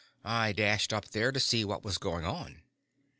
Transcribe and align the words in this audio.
I 0.25 0.51
dashed 0.51 0.93
up 0.93 1.09
there 1.09 1.31
to 1.31 1.39
see 1.39 1.63
what 1.63 1.83
was 1.83 1.99
going 1.99 2.25
on." 2.25 2.63